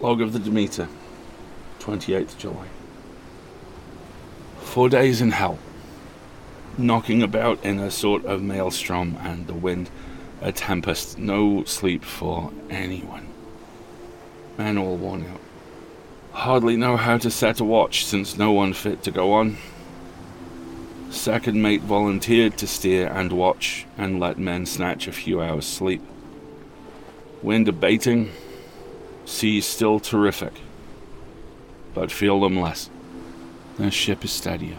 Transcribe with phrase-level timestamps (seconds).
[0.00, 0.88] Log of the Demeter,
[1.80, 2.68] 28th July.
[4.60, 5.58] Four days in hell.
[6.78, 9.90] Knocking about in a sort of maelstrom and the wind
[10.40, 11.18] a tempest.
[11.18, 13.28] No sleep for anyone.
[14.56, 15.40] Men all worn out.
[16.32, 19.58] Hardly know how to set a watch since no one fit to go on.
[21.10, 26.00] Second mate volunteered to steer and watch and let men snatch a few hours' sleep.
[27.42, 28.30] Wind abating,
[29.30, 30.52] seas still terrific,
[31.94, 32.90] but feel them less.
[33.78, 34.76] The ship is steadier.